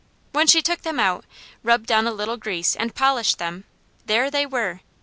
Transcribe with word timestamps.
When 0.31 0.47
she 0.47 0.63
took 0.63 0.81
them 0.81 0.99
out, 0.99 1.25
rubbed 1.61 1.91
on 1.91 2.07
a 2.07 2.11
little 2.11 2.35
grease 2.37 2.75
and 2.75 2.95
polished 2.95 3.37
them 3.37 3.65
there 4.07 4.31
they 4.31 4.47
were! 4.47 4.79